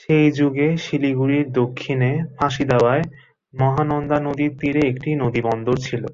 [0.00, 3.04] সেই যুগে শিলিগুড়ির দক্ষিণে ফাঁসিদেওয়ায়
[3.54, 6.04] মহানন্দা নদীর তীরে একটি নদীবন্দর ছিল।